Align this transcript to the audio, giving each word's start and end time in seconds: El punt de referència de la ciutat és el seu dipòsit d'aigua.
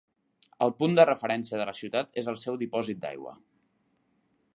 El 0.65 0.71
punt 0.77 0.95
de 0.99 1.03
referència 1.09 1.59
de 1.61 1.67
la 1.71 1.75
ciutat 1.79 2.19
és 2.21 2.31
el 2.33 2.39
seu 2.45 2.57
dipòsit 2.63 3.03
d'aigua. 3.05 3.35